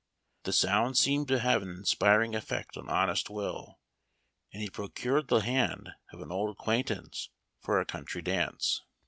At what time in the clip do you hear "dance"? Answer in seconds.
8.23-8.81